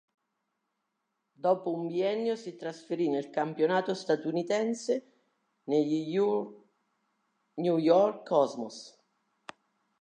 Dopo 1.45 1.71
un 1.75 1.85
biennio 1.85 2.35
si 2.35 2.55
trasferì 2.55 3.07
nel 3.07 3.29
campionato 3.29 3.93
statunitense, 3.93 5.11
negli 5.65 6.09
New 7.53 7.77
York 7.77 8.27
Cosmos. 8.27 8.97